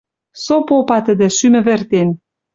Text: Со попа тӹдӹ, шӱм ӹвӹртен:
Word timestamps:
Со 0.43 0.55
попа 0.67 0.97
тӹдӹ, 1.05 1.27
шӱм 1.37 1.53
ӹвӹртен: 1.59 2.09